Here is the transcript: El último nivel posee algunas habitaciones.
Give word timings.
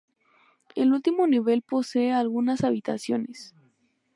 El 0.73 0.93
último 0.93 1.27
nivel 1.27 1.61
posee 1.61 2.11
algunas 2.11 2.63
habitaciones. 2.63 3.53